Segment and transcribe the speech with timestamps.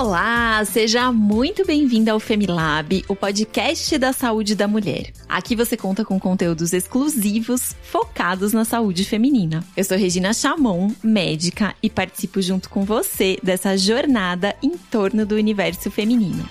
[0.00, 5.12] Olá, seja muito bem-vinda ao Femilab, o podcast da saúde da mulher.
[5.28, 9.62] Aqui você conta com conteúdos exclusivos focados na saúde feminina.
[9.76, 15.34] Eu sou Regina Chamon, médica, e participo junto com você dessa jornada em torno do
[15.34, 16.48] universo feminino.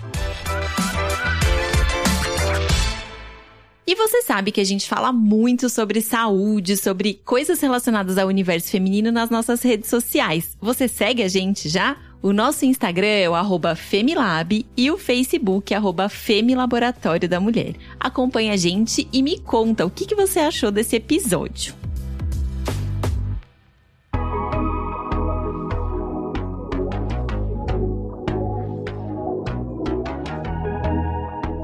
[3.88, 8.70] E você sabe que a gente fala muito sobre saúde, sobre coisas relacionadas ao universo
[8.70, 10.56] feminino nas nossas redes sociais.
[10.62, 11.98] Você segue a gente já?
[12.22, 13.34] O nosso Instagram é o
[13.78, 17.76] Femilab e o Facebook é Femilaboratório da Mulher.
[17.98, 21.74] Acompanhe a gente e me conta o que, que você achou desse episódio.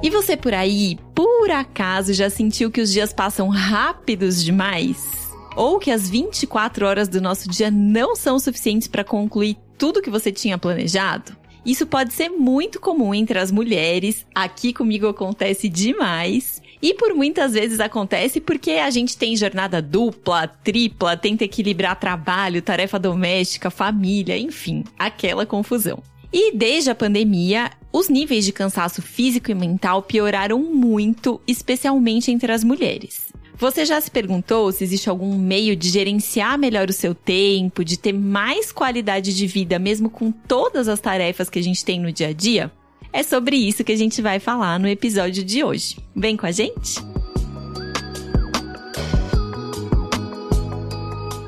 [0.02, 5.34] E você por aí, por acaso, já sentiu que os dias passam rápidos demais?
[5.54, 10.10] Ou que as 24 horas do nosso dia não são suficientes para concluir tudo que
[10.10, 11.36] você tinha planejado?
[11.66, 16.62] Isso pode ser muito comum entre as mulheres, aqui comigo acontece demais.
[16.82, 22.62] E por muitas vezes acontece porque a gente tem jornada dupla, tripla, tenta equilibrar trabalho,
[22.62, 26.04] tarefa doméstica, família, enfim, aquela confusão.
[26.32, 32.52] E desde a pandemia, os níveis de cansaço físico e mental pioraram muito, especialmente entre
[32.52, 33.34] as mulheres.
[33.58, 37.98] Você já se perguntou se existe algum meio de gerenciar melhor o seu tempo, de
[37.98, 42.12] ter mais qualidade de vida, mesmo com todas as tarefas que a gente tem no
[42.12, 42.70] dia a dia?
[43.14, 45.98] É sobre isso que a gente vai falar no episódio de hoje.
[46.14, 47.00] Vem com a gente?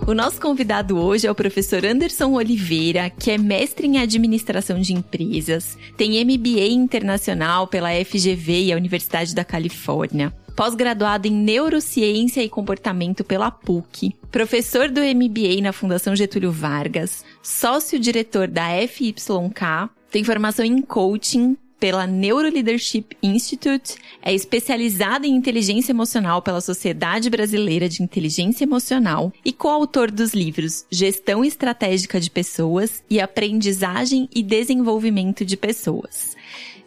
[0.07, 4.93] O nosso convidado hoje é o professor Anderson Oliveira, que é mestre em administração de
[4.93, 12.49] empresas, tem MBA internacional pela FGV e a Universidade da Califórnia pós-graduado em Neurociência e
[12.49, 20.65] Comportamento pela PUC, professor do MBA na Fundação Getúlio Vargas, sócio-diretor da FYK, tem formação
[20.65, 28.63] em coaching pela Neuroleadership Institute, é especializado em inteligência emocional pela Sociedade Brasileira de Inteligência
[28.63, 36.35] Emocional e coautor dos livros Gestão Estratégica de Pessoas e Aprendizagem e Desenvolvimento de Pessoas.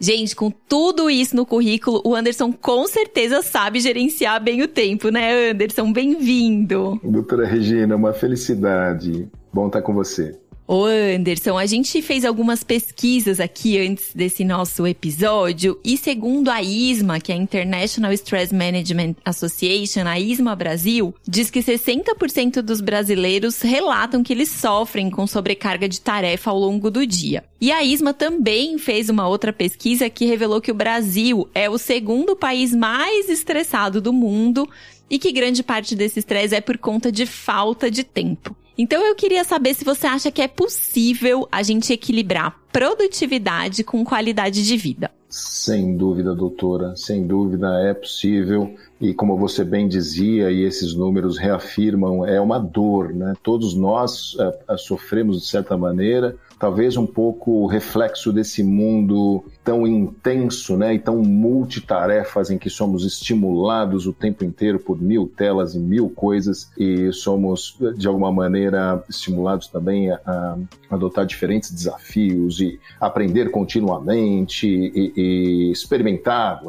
[0.03, 5.11] Gente, com tudo isso no currículo, o Anderson com certeza sabe gerenciar bem o tempo,
[5.11, 5.93] né, Anderson?
[5.93, 6.99] Bem-vindo.
[7.05, 9.29] Doutora Regina, uma felicidade.
[9.53, 10.39] Bom estar com você.
[10.73, 16.63] Ô Anderson, a gente fez algumas pesquisas aqui antes desse nosso episódio e segundo a
[16.63, 22.81] ISMA, que é a International Stress Management Association, a ISMA Brasil, diz que 60% dos
[22.81, 27.43] brasileiros relatam que eles sofrem com sobrecarga de tarefa ao longo do dia.
[27.61, 31.79] E a ISMA também fez uma outra pesquisa que revelou que o Brasil é o
[31.79, 34.69] segundo país mais estressado do mundo
[35.11, 38.55] e que grande parte desse estresse é por conta de falta de tempo.
[38.81, 44.03] Então eu queria saber se você acha que é possível a gente equilibrar produtividade com
[44.03, 45.11] qualidade de vida.
[45.29, 48.75] Sem dúvida, doutora, sem dúvida é possível.
[48.99, 53.35] E como você bem dizia, e esses números reafirmam, é uma dor, né?
[53.43, 60.77] Todos nós uh, sofremos de certa maneira talvez um pouco reflexo desse mundo tão intenso,
[60.77, 65.79] né, e tão multitarefas em que somos estimulados o tempo inteiro por mil telas e
[65.79, 70.57] mil coisas e somos de alguma maneira estimulados também a, a
[70.91, 76.63] adotar diferentes desafios e aprender continuamente e, e experimentar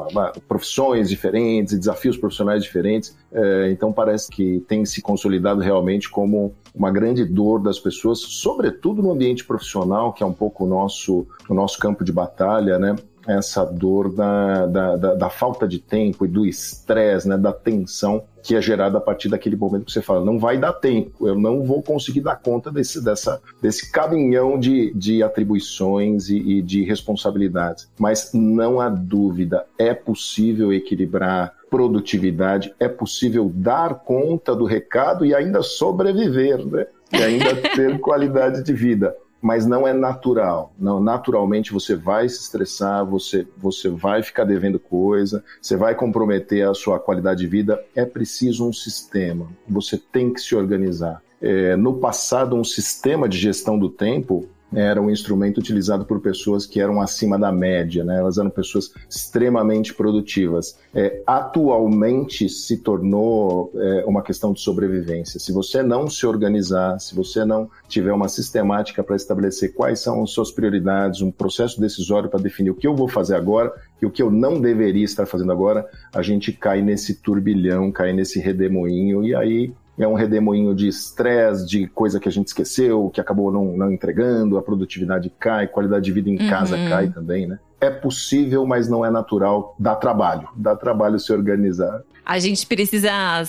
[0.47, 3.15] profissões diferentes e desafios profissionais diferentes.
[3.33, 9.01] É, então parece que tem se consolidado realmente como uma grande dor das pessoas, sobretudo
[9.01, 12.90] no ambiente profissional, que é um pouco o nosso, o nosso campo de batalha, né?
[13.27, 17.37] Essa dor da, da, da, da falta de tempo e do estresse, né?
[17.37, 20.73] Da tensão que é gerada a partir daquele momento que você fala, não vai dar
[20.73, 26.37] tempo, eu não vou conseguir dar conta desse, dessa, desse caminhão de, de atribuições e,
[26.37, 27.87] e de responsabilidades.
[27.99, 35.33] Mas não há dúvida, é possível equilibrar produtividade, é possível dar conta do recado e
[35.33, 36.85] ainda sobreviver, né?
[37.13, 39.15] E ainda ter qualidade de vida.
[39.41, 40.71] Mas não é natural.
[40.77, 46.67] Não, naturalmente você vai se estressar, você, você vai ficar devendo coisa, você vai comprometer
[46.67, 47.83] a sua qualidade de vida.
[47.95, 49.47] É preciso um sistema.
[49.67, 51.21] Você tem que se organizar.
[51.41, 56.65] É, no passado, um sistema de gestão do tempo era um instrumento utilizado por pessoas
[56.65, 58.17] que eram acima da média, né?
[58.17, 60.77] elas eram pessoas extremamente produtivas.
[60.93, 65.39] É, atualmente se tornou é, uma questão de sobrevivência.
[65.39, 70.23] Se você não se organizar, se você não tiver uma sistemática para estabelecer quais são
[70.23, 74.05] as suas prioridades, um processo decisório para definir o que eu vou fazer agora e
[74.05, 78.39] o que eu não deveria estar fazendo agora, a gente cai nesse turbilhão, cai nesse
[78.39, 83.21] redemoinho e aí é um redemoinho de estresse, de coisa que a gente esqueceu, que
[83.21, 86.89] acabou não, não entregando, a produtividade cai, qualidade de vida em casa uhum.
[86.89, 87.59] cai também, né?
[87.79, 89.75] É possível, mas não é natural.
[89.79, 92.03] Dá trabalho, dá trabalho se organizar.
[92.23, 93.43] A gente precisa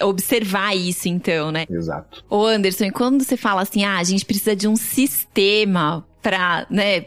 [0.00, 1.66] observar isso, então, né?
[1.68, 2.24] Exato.
[2.30, 6.66] Ô, Anderson, e quando você fala assim, ah, a gente precisa de um sistema para
[6.70, 7.02] né,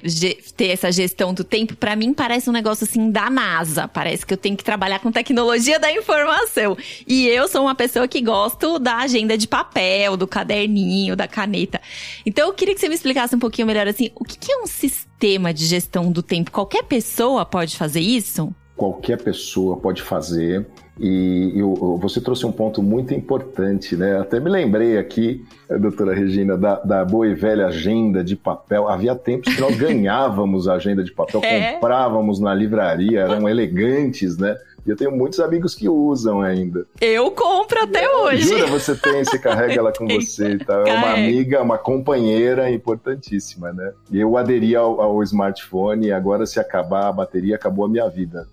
[0.55, 3.87] ter essa gestão do tempo, para mim parece um negócio assim da NASA.
[3.87, 6.77] Parece que eu tenho que trabalhar com tecnologia da informação.
[7.07, 11.81] E eu sou uma pessoa que gosto da agenda de papel, do caderninho, da caneta.
[12.27, 14.67] Então eu queria que você me explicasse um pouquinho melhor assim, o que é um
[14.67, 16.51] sistema de gestão do tempo?
[16.51, 18.53] Qualquer pessoa pode fazer isso?
[18.77, 20.65] Qualquer pessoa pode fazer.
[20.99, 24.19] E eu, você trouxe um ponto muito importante, né?
[24.19, 25.45] Até me lembrei aqui,
[25.79, 28.87] doutora Regina, da, da boa e velha agenda de papel.
[28.87, 31.73] Havia tempos que nós ganhávamos a agenda de papel, é?
[31.73, 34.55] comprávamos na livraria, eram elegantes, né?
[34.87, 36.87] E eu tenho muitos amigos que usam ainda.
[37.01, 38.47] Eu compro até é, hoje.
[38.47, 40.87] Jura, você tem, você carrega ela com você e tal.
[40.87, 43.91] É uma amiga, uma companheira importantíssima, né?
[44.09, 48.07] E eu aderi ao, ao smartphone e agora se acabar a bateria, acabou a minha
[48.07, 48.47] vida.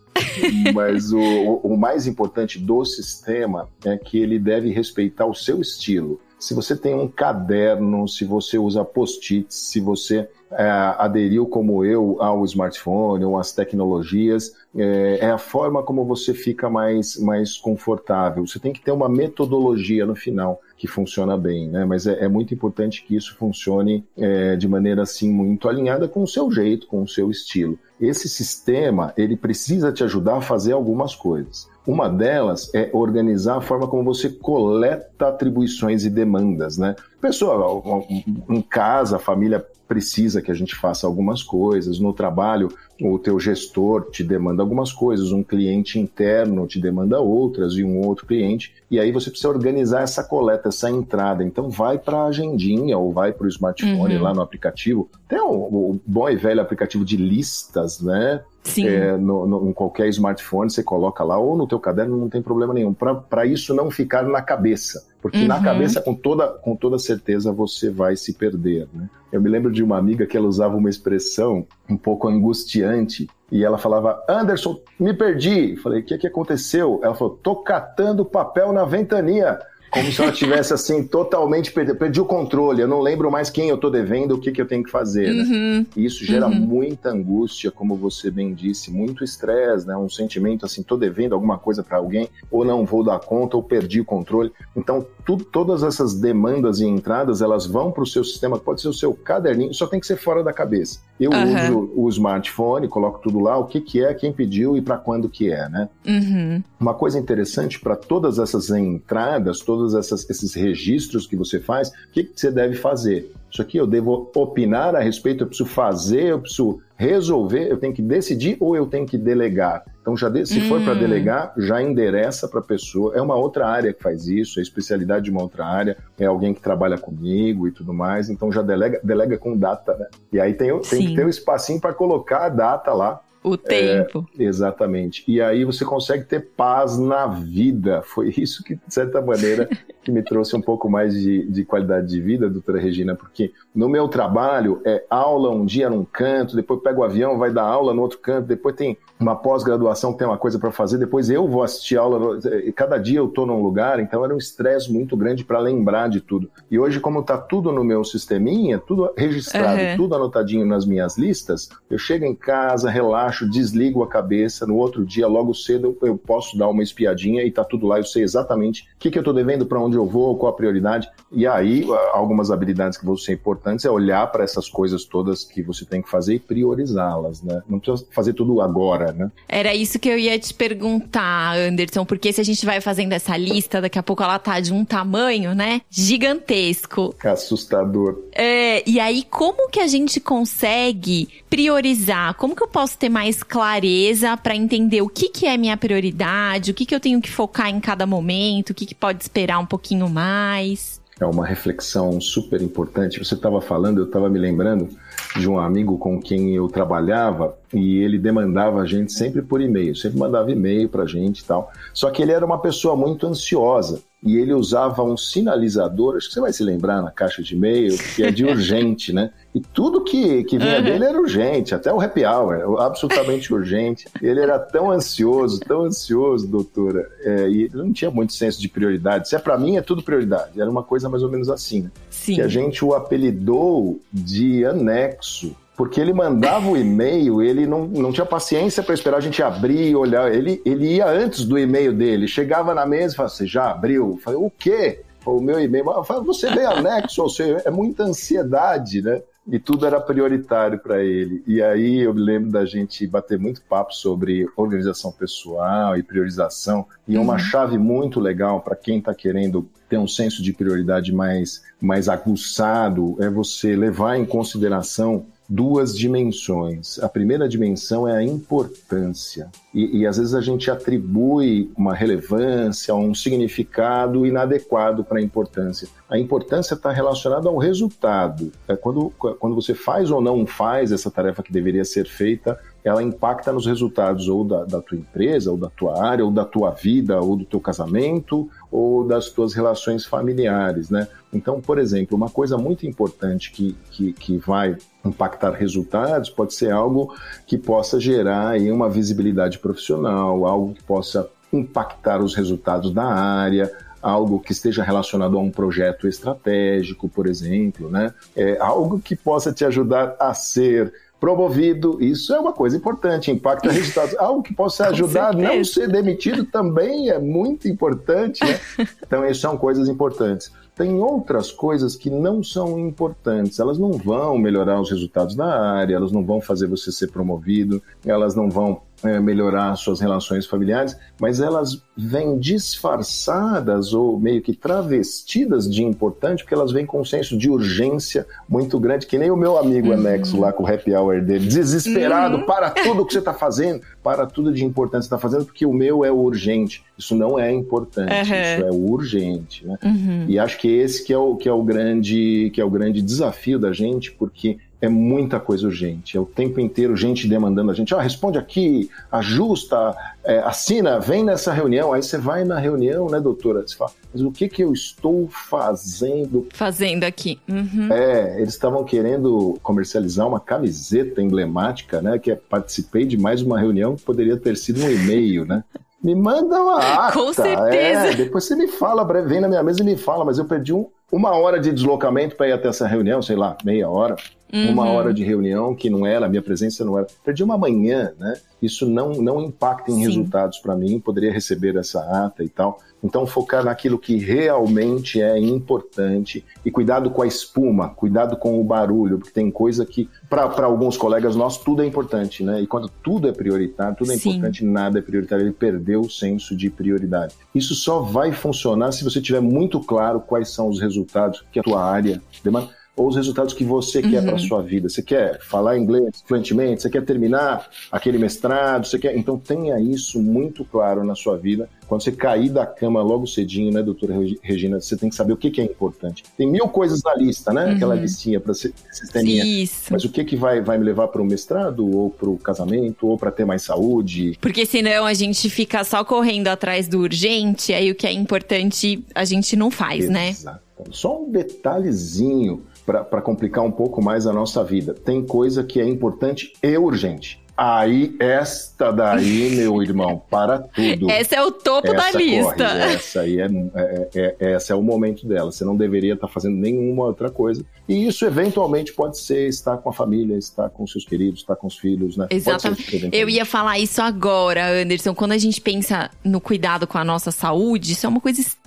[0.75, 1.21] Mas o,
[1.63, 6.21] o, mais importante do sistema é que ele deve respeitar o seu estilo.
[6.39, 12.17] Se você tem um caderno, se você usa post-its, se você é, aderiu como eu
[12.21, 18.47] ao smartphone ou às tecnologias, é, é, a forma como você fica mais, mais confortável.
[18.47, 21.85] Você tem que ter uma metodologia no final que funciona bem, né?
[21.85, 26.23] Mas é, é muito importante que isso funcione é, de maneira assim muito alinhada com
[26.23, 27.79] o seu jeito, com o seu estilo.
[28.01, 31.69] Esse sistema ele precisa te ajudar a fazer algumas coisas.
[31.87, 36.97] Uma delas é organizar a forma como você coleta atribuições e demandas, né?
[37.21, 38.03] Pessoa,
[38.49, 42.69] em casa, a família precisa que a gente faça algumas coisas, no trabalho
[43.01, 48.01] o teu gestor te demanda algumas coisas, um cliente interno te demanda outras e um
[48.07, 51.43] outro cliente, e aí você precisa organizar essa coleta, essa entrada.
[51.43, 54.23] Então vai para a agendinha ou vai para o smartphone uhum.
[54.23, 55.09] lá no aplicativo.
[55.29, 58.43] Tem o, o bom e velho aplicativo de listas, né?
[58.65, 58.89] Sim.
[58.89, 62.41] É, no, no, em qualquer smartphone você coloca lá ou no teu caderno não tem
[62.41, 65.47] problema nenhum para isso não ficar na cabeça porque uhum.
[65.47, 69.11] na cabeça com toda com toda certeza você vai se perder né?
[69.31, 73.63] eu me lembro de uma amiga que ela usava uma expressão um pouco angustiante e
[73.63, 78.73] ela falava Anderson me perdi falei o que que aconteceu ela falou tô catando papel
[78.73, 79.59] na ventania
[79.95, 83.69] como se ela tivesse assim totalmente perdido, perdi o controle, eu não lembro mais quem
[83.69, 85.33] eu tô devendo, o que, que eu tenho que fazer.
[85.33, 85.45] Né?
[85.45, 85.87] Uhum.
[85.97, 86.55] E isso gera uhum.
[86.55, 89.97] muita angústia, como você bem disse, muito estresse, né?
[89.97, 93.63] Um sentimento assim, tô devendo alguma coisa para alguém, ou não vou dar conta, ou
[93.63, 94.51] perdi o controle.
[94.77, 98.89] Então, tudo, todas essas demandas e entradas, elas vão para o seu sistema, pode ser
[98.89, 100.99] o seu caderninho, só tem que ser fora da cabeça.
[101.19, 101.55] Eu uhum.
[101.55, 105.29] uso o smartphone, coloco tudo lá, o que, que é, quem pediu e para quando
[105.29, 105.89] que é, né?
[106.07, 106.63] Uhum.
[106.79, 112.25] Uma coisa interessante para todas essas entradas, todos esses registros que você faz, o que,
[112.25, 113.33] que você deve fazer?
[113.51, 117.93] Isso aqui eu devo opinar a respeito, eu preciso fazer, eu preciso resolver, eu tenho
[117.93, 119.85] que decidir ou eu tenho que delegar.
[120.01, 120.69] Então, já de, se hum.
[120.69, 123.15] for para delegar, já endereça para a pessoa.
[123.17, 126.53] É uma outra área que faz isso, é especialidade de uma outra área, é alguém
[126.53, 128.29] que trabalha comigo e tudo mais.
[128.29, 130.07] Então, já delega, delega com data, né?
[130.33, 134.27] E aí tem, tem que ter um espacinho para colocar a data lá o tempo.
[134.39, 135.23] É, exatamente.
[135.29, 138.03] E aí você consegue ter paz na vida.
[138.03, 139.69] Foi isso que, de certa maneira,
[140.03, 143.89] que me trouxe um pouco mais de, de qualidade de vida, doutora Regina, porque no
[143.89, 147.93] meu trabalho é aula um dia num canto, depois pega o avião, vai dar aula
[147.93, 151.49] no outro canto, depois tem uma pós-graduação que tem uma coisa para fazer, depois eu
[151.49, 152.39] vou assistir aula,
[152.75, 156.21] cada dia eu estou num lugar, então era um estresse muito grande para lembrar de
[156.21, 156.51] tudo.
[156.71, 159.97] E hoje, como está tudo no meu sisteminha, tudo registrado, uhum.
[159.97, 165.05] tudo anotadinho nas minhas listas, eu chego em casa, relaxo, desligo a cabeça, no outro
[165.05, 168.83] dia, logo cedo, eu posso dar uma espiadinha e está tudo lá, eu sei exatamente
[168.83, 171.09] o que, que eu estou devendo, para onde eu vou, qual a prioridade.
[171.33, 175.63] E aí, algumas habilidades que vão ser importantes é olhar para essas coisas todas que
[175.63, 177.63] você tem que fazer e priorizá-las, né?
[177.69, 179.31] Não precisa fazer tudo agora, né?
[179.49, 183.37] Era isso que eu ia te perguntar, Anderson, porque se a gente vai fazendo essa
[183.37, 185.81] lista, daqui a pouco ela tá de um tamanho, né?
[185.91, 187.15] Gigantesco.
[187.25, 188.23] Assustador.
[188.33, 192.35] É, e aí como que a gente consegue priorizar?
[192.35, 196.71] Como que eu posso ter mais clareza para entender o que que é minha prioridade,
[196.71, 199.59] o que que eu tenho que focar em cada momento, o que que pode esperar
[199.59, 201.01] um pouquinho mais?
[201.21, 203.19] É uma reflexão super importante.
[203.19, 204.89] Você estava falando, eu estava me lembrando
[205.37, 209.97] de um amigo com quem eu trabalhava e ele demandava a gente sempre por e-mail,
[209.97, 211.73] sempre mandava e-mail para a gente e tal.
[211.93, 216.35] Só que ele era uma pessoa muito ansiosa e ele usava um sinalizador, acho que
[216.35, 219.31] você vai se lembrar na caixa de e-mail, que é de urgente, né?
[219.55, 220.83] E tudo que, que vinha uhum.
[220.83, 224.07] dele era urgente, até o happy hour, absolutamente urgente.
[224.23, 229.29] Ele era tão ansioso, tão ansioso, doutora, é, e não tinha muito senso de prioridade.
[229.29, 230.59] Se é para mim, é tudo prioridade.
[230.59, 231.91] Era uma coisa mais ou menos assim, né?
[232.09, 232.37] Sim.
[232.37, 234.65] Que a gente o apelidou de
[235.05, 239.43] anexo porque ele mandava o e-mail, ele não, não tinha paciência para esperar a gente
[239.43, 240.33] abrir e olhar.
[240.33, 244.13] Ele, ele ia antes do e-mail dele, chegava na mesa e falava: Você já abriu?
[244.13, 245.01] Eu falei: O quê?
[245.27, 245.91] O meu e-mail.
[245.91, 249.21] Eu falei, Você vê anexo, ou seja, é muita ansiedade, né?
[249.47, 251.43] E tudo era prioritário para ele.
[251.47, 256.87] E aí eu me lembro da gente bater muito papo sobre organização pessoal e priorização.
[257.07, 257.25] E uhum.
[257.25, 262.09] uma chave muito legal para quem está querendo ter um senso de prioridade mais, mais
[262.09, 266.99] aguçado é você levar em consideração duas dimensões.
[266.99, 269.49] A primeira dimensão é a importância.
[269.73, 275.87] E, e às vezes a gente atribui uma relevância, um significado inadequado para a importância.
[276.11, 278.51] A importância está relacionada ao resultado.
[278.67, 283.03] É quando, quando você faz ou não faz essa tarefa que deveria ser feita, ela
[283.03, 286.71] impacta nos resultados ou da, da, tua empresa, ou da tua área, ou da tua
[286.71, 291.09] vida, ou do teu casamento, ou das tuas relações familiares, né?
[291.33, 296.71] Então, por exemplo, uma coisa muito importante que, que, que vai impactar resultados pode ser
[296.73, 297.15] algo
[297.47, 303.73] que possa gerar aí uma visibilidade profissional, algo que possa impactar os resultados da área,
[304.03, 308.13] algo que esteja relacionado a um projeto estratégico, por exemplo, né?
[308.37, 310.93] É algo que possa te ajudar a ser
[311.25, 314.15] promovido, isso é uma coisa importante, impacta resultados.
[314.19, 318.61] Algo que possa ajudar a não ser demitido também é muito importante, né?
[319.07, 320.53] Então, essas são coisas importantes.
[320.77, 325.95] Tem outras coisas que não são importantes, elas não vão melhorar os resultados da área,
[325.95, 330.97] elas não vão fazer você ser promovido, elas não vão é, melhorar suas relações familiares,
[331.21, 337.05] mas elas vêm disfarçadas ou meio que travestidas de importante, porque elas vêm com um
[337.05, 339.95] senso de urgência muito grande, que nem o meu amigo uhum.
[339.95, 342.47] anexo lá com o happy hour dele, desesperado, uhum.
[342.47, 345.65] para tudo que você está fazendo, para tudo de importante que você está fazendo, porque
[345.65, 346.85] o meu é urgente.
[346.99, 348.23] Isso não é importante, uhum.
[348.23, 349.67] isso é urgente.
[349.67, 349.79] Né?
[349.85, 350.25] Uhum.
[350.29, 353.01] E acho que esse que é, o, que, é o grande, que é o grande
[353.01, 356.17] desafio da gente, porque é muita coisa urgente.
[356.17, 357.95] É o tempo inteiro gente demandando a gente.
[357.95, 361.93] Ah, responde aqui, ajusta, é, assina, vem nessa reunião.
[361.93, 363.63] Aí você vai na reunião, né, doutora?
[363.63, 366.49] Você fala, mas o que, que eu estou fazendo?
[366.53, 367.39] Fazendo aqui.
[367.49, 367.93] Uhum.
[367.93, 372.19] É, eles estavam querendo comercializar uma camiseta emblemática, né?
[372.19, 375.63] Que é participei de mais uma reunião que poderia ter sido um e-mail, né?
[376.03, 377.13] Me manda uma ata.
[377.13, 378.07] Com certeza.
[378.09, 380.73] É, depois você me fala, vem na minha mesa e me fala, mas eu perdi
[380.73, 384.17] um, uma hora de deslocamento para ir até essa reunião, sei lá, meia hora.
[384.55, 384.71] Uhum.
[384.71, 387.09] Uma hora de reunião que não era, a minha presença não era.
[387.25, 388.35] Perdi uma manhã, né?
[388.63, 390.03] Isso não, não impacta em Sim.
[390.03, 392.79] resultados para mim, poderia receber essa ata e tal.
[393.03, 398.65] Então, focar naquilo que realmente é importante e cuidado com a espuma, cuidado com o
[398.65, 402.63] barulho, porque tem coisa que, para alguns colegas nossos, tudo é importante, né?
[402.63, 404.31] E quando tudo é prioritário, tudo é Sim.
[404.31, 407.35] importante, nada é prioritário, ele perdeu o senso de prioridade.
[407.55, 411.63] Isso só vai funcionar se você tiver muito claro quais são os resultados que a
[411.63, 414.27] tua área demanda ou os resultados que você quer uhum.
[414.27, 414.89] para a sua vida.
[414.89, 419.17] Você quer falar inglês fluentemente, você quer terminar aquele mestrado, você quer.
[419.17, 421.69] Então tenha isso muito claro na sua vida.
[421.87, 425.37] Quando você cair da cama logo cedinho, né, doutora Regina, você tem que saber o
[425.37, 426.25] que, que é importante.
[426.37, 427.67] Tem mil coisas na lista, né?
[427.67, 427.73] Uhum.
[427.73, 429.45] Aquela listinha para sisteminha.
[429.45, 429.93] Isso.
[429.93, 433.07] Mas o que, que vai, vai me levar para o mestrado, ou para o casamento,
[433.07, 434.39] ou para ter mais saúde?
[434.41, 439.05] Porque senão a gente fica só correndo atrás do urgente, aí o que é importante
[439.15, 440.13] a gente não faz, Exato.
[440.13, 440.29] né?
[440.31, 440.61] Exato.
[440.91, 444.93] Só um detalhezinho para complicar um pouco mais a nossa vida.
[444.93, 447.44] Tem coisa que é importante e urgente.
[447.57, 451.09] Aí, esta daí, meu irmão, para tudo.
[451.09, 452.57] Essa é o topo essa da lista.
[452.57, 455.53] Corre, essa aí é, é, é, é, esse é o momento dela.
[455.53, 457.65] Você não deveria estar fazendo nenhuma outra coisa.
[457.89, 461.69] E isso, eventualmente, pode ser estar com a família, estar com seus queridos, estar com
[461.69, 462.27] os filhos, né?
[462.29, 463.11] Exatamente.
[463.13, 465.15] Eu ia falar isso agora, Anderson.
[465.15, 468.64] Quando a gente pensa no cuidado com a nossa saúde, isso é uma coisa extremamente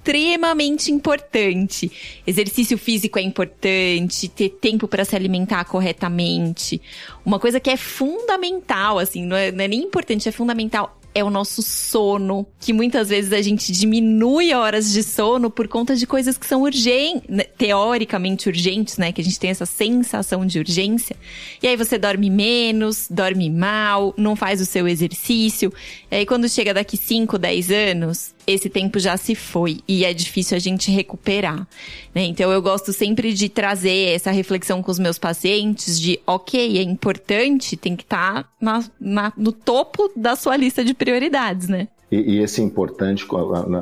[0.91, 1.91] importante.
[2.25, 6.81] Exercício físico é importante, ter tempo para se alimentar corretamente.
[7.25, 11.23] Uma coisa que é fundamental, assim, não é, não é nem importante, é fundamental é
[11.23, 16.05] o nosso sono, que muitas vezes a gente diminui horas de sono por conta de
[16.05, 19.11] coisas que são urgentes, né, teoricamente urgentes, né?
[19.11, 21.15] Que a gente tem essa sensação de urgência.
[21.61, 25.73] E aí você dorme menos, dorme mal, não faz o seu exercício.
[26.11, 30.13] E aí quando chega daqui 5, 10 anos, esse tempo já se foi e é
[30.13, 31.67] difícil a gente recuperar.
[32.15, 32.23] Né?
[32.23, 36.81] Então eu gosto sempre de trazer essa reflexão com os meus pacientes de ok, é
[36.81, 41.89] importante, tem que estar tá no topo da sua lista de prioridades, né?
[42.11, 43.25] E, e esse é importante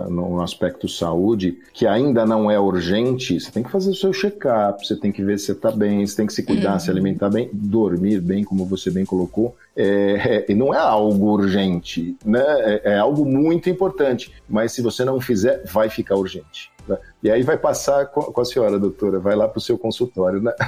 [0.09, 4.85] no aspecto saúde, que ainda não é urgente, você tem que fazer o seu check-up,
[4.85, 6.79] você tem que ver se você está bem, você tem que se cuidar, uhum.
[6.79, 9.55] se alimentar bem, dormir bem, como você bem colocou.
[9.75, 12.43] É, é, não é algo urgente, né?
[12.43, 16.74] É, é algo muito importante, mas se você não fizer, vai ficar urgente.
[16.87, 16.97] Né?
[17.23, 20.53] E aí vai passar com, a senhora, doutora, vai lá para o seu consultório, né?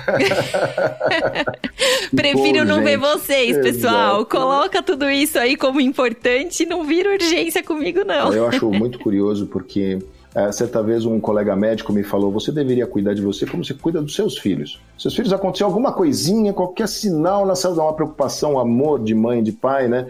[2.15, 4.17] Prefiro não ver vocês, pessoal.
[4.17, 4.25] Exato.
[4.25, 8.33] Coloca tudo isso aí como importante e não vira urgência comigo, não.
[8.33, 9.99] Eu acho muito curioso porque
[10.35, 13.73] é, certa vez um colega médico me falou: você deveria cuidar de você como você
[13.73, 14.79] cuida dos seus filhos.
[14.97, 19.51] Seus filhos aconteceu alguma coisinha, qualquer sinal na saúde, uma preocupação, amor de mãe, de
[19.51, 20.07] pai, né?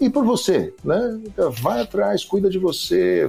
[0.00, 1.20] E por você, né?
[1.60, 3.28] Vai atrás, cuida de você,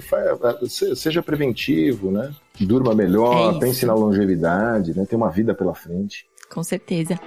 [0.96, 2.32] seja preventivo, né?
[2.60, 5.06] Durma melhor, é pense na longevidade, né?
[5.06, 6.26] Tem uma vida pela frente.
[6.52, 7.20] Com certeza.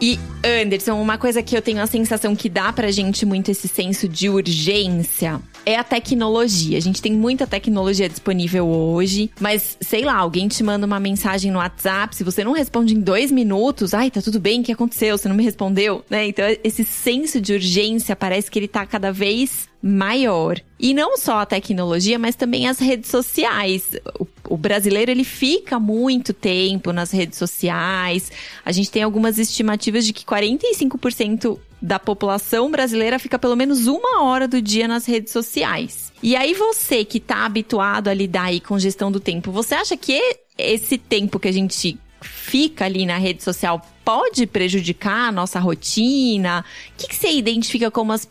[0.00, 3.68] E Anderson, uma coisa que eu tenho a sensação que dá pra gente muito esse
[3.68, 6.78] senso de urgência é a tecnologia.
[6.78, 11.50] A gente tem muita tecnologia disponível hoje, mas sei lá, alguém te manda uma mensagem
[11.50, 14.72] no WhatsApp, se você não responde em dois minutos, ai, tá tudo bem, o que
[14.72, 15.16] aconteceu?
[15.18, 16.26] Você não me respondeu, né?
[16.26, 20.60] Então, esse senso de urgência parece que ele tá cada vez maior.
[20.78, 23.90] E não só a tecnologia, mas também as redes sociais.
[24.18, 28.30] O, o, brasileiro ele fica muito tempo nas redes sociais.
[28.64, 34.22] A gente tem algumas estimativas de que 45% da população brasileira fica pelo menos uma
[34.22, 36.12] hora do dia nas redes sociais.
[36.22, 39.96] E aí você que está habituado a lidar aí com gestão do tempo, você acha
[39.96, 40.20] que
[40.56, 46.64] esse tempo que a gente fica ali na rede social pode prejudicar a nossa rotina?
[46.94, 48.28] O que, que você identifica como as,